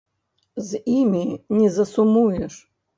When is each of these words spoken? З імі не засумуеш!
З 0.69 0.81
імі 1.01 1.23
не 1.57 1.71
засумуеш! 1.79 2.53